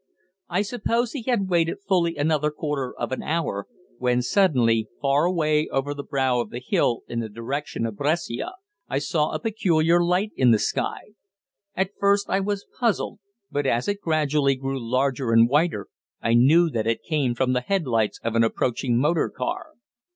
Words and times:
I 0.49 0.63
suppose 0.63 1.11
he 1.11 1.21
had 1.21 1.47
waited 1.47 1.77
fully 1.87 2.15
another 2.17 2.49
quarter 2.49 2.91
of 2.91 3.11
an 3.11 3.21
hour, 3.21 3.67
when 3.99 4.23
suddenly, 4.23 4.87
far 4.99 5.25
away 5.25 5.67
over 5.69 5.93
the 5.93 6.01
brow 6.01 6.39
of 6.39 6.49
the 6.49 6.57
hill 6.59 7.03
in 7.07 7.19
the 7.19 7.29
direction 7.29 7.85
of 7.85 7.97
Brescia, 7.97 8.53
I 8.89 8.97
saw 8.97 9.29
a 9.29 9.39
peculiar 9.39 10.01
light 10.03 10.31
in 10.35 10.49
the 10.49 10.57
sky. 10.57 11.13
At 11.75 11.91
first 11.99 12.31
I 12.31 12.39
was 12.39 12.65
puzzled, 12.79 13.19
but 13.51 13.67
as 13.67 13.87
it 13.87 14.01
gradually 14.01 14.55
grew 14.55 14.79
larger 14.83 15.31
and 15.33 15.47
whiter 15.47 15.85
I 16.19 16.33
knew 16.33 16.71
that 16.71 16.87
it 16.87 17.03
came 17.03 17.35
from 17.35 17.53
the 17.53 17.61
head 17.61 17.85
lights 17.85 18.19
of 18.23 18.33
an 18.33 18.43
approaching 18.43 18.97
motor 18.97 19.29
car. 19.29 19.73